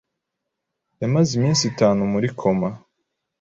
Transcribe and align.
Yamaze 1.01 1.31
iminsi 1.35 1.63
itanu 1.71 2.01
muri 2.13 2.27
koma 2.39 2.69